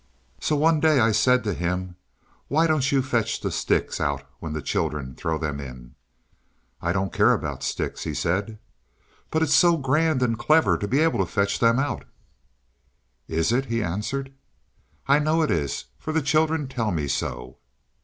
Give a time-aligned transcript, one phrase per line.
[0.39, 1.95] So one day I said to him
[2.47, 5.93] "Why don't you fetch the sticks out when the children throw them in?"
[6.81, 8.57] "I don't care about sticks," he said.
[9.29, 12.05] "But it's so grand and clever to be able to fetch them out."
[13.27, 14.33] "Is it?" he answered.
[15.07, 17.57] "I know it is, for the children tell me so."